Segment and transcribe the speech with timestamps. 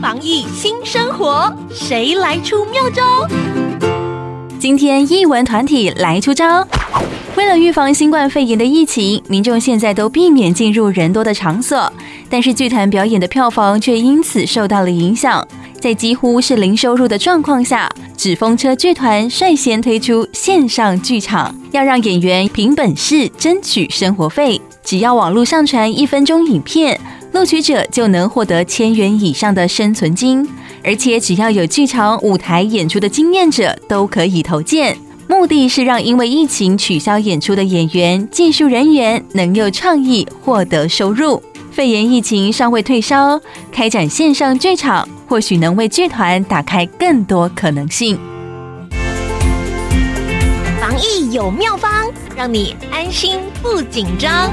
[0.00, 3.26] 防疫新生活，谁来出妙招？
[4.58, 6.66] 今天艺文团体来出招。
[7.36, 11.92] 为了预防新冠肺炎的疫情，民众现在都避免进入人多的场所，
[12.28, 15.46] 但是剧团表演的票房却因此受到了影响。
[15.80, 24.60] 在几乎是零收入的状况下，纸风车剧团率先推出线上剧场，要让演员凭本事争取生活费。
[24.82, 26.98] 只要网络上传一分钟影片，
[27.32, 30.48] 录取者就能获得千元以上的生存金，
[30.82, 34.96] 而且只要有剧场舞台演出的经验者都可以投件。
[35.28, 41.42] 目的是让因为疫情取消演出的演员、技术人员能有创意获得收入。
[41.70, 43.38] 肺炎疫情尚未退烧，
[43.70, 48.18] 开展线上剧场或许能为剧团打开更多可能性。
[50.80, 54.50] 防疫有妙方，让你安心不紧张。